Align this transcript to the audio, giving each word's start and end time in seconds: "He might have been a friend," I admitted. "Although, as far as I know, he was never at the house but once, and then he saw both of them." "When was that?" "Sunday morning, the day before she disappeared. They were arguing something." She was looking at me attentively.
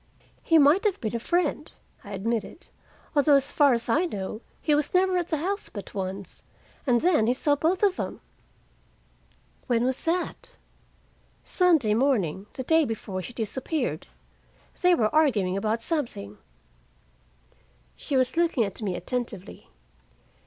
"He 0.41 0.57
might 0.57 0.83
have 0.83 0.99
been 0.99 1.15
a 1.15 1.19
friend," 1.19 1.71
I 2.03 2.13
admitted. 2.13 2.69
"Although, 3.15 3.35
as 3.35 3.51
far 3.51 3.71
as 3.75 3.87
I 3.87 4.05
know, 4.05 4.41
he 4.59 4.73
was 4.73 4.95
never 4.95 5.15
at 5.15 5.27
the 5.27 5.37
house 5.37 5.69
but 5.69 5.93
once, 5.93 6.41
and 6.87 7.01
then 7.01 7.27
he 7.27 7.35
saw 7.35 7.55
both 7.55 7.83
of 7.83 7.97
them." 7.97 8.19
"When 9.67 9.83
was 9.83 10.03
that?" 10.05 10.57
"Sunday 11.43 11.93
morning, 11.93 12.47
the 12.53 12.63
day 12.63 12.83
before 12.83 13.21
she 13.21 13.31
disappeared. 13.33 14.07
They 14.81 14.95
were 14.95 15.13
arguing 15.13 15.61
something." 15.81 16.39
She 17.95 18.17
was 18.17 18.35
looking 18.37 18.63
at 18.63 18.81
me 18.81 18.95
attentively. 18.95 19.69